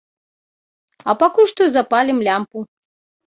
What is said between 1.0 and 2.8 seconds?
А пакуль што запалім лямпу.